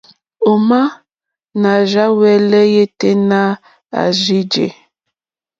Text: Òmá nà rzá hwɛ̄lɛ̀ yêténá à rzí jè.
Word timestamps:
Òmá 0.51 0.81
nà 1.61 1.69
rzá 1.87 2.05
hwɛ̄lɛ̀ 2.15 2.65
yêténá 2.73 3.39
à 3.99 4.01
rzí 4.15 4.39
jè. 4.51 4.67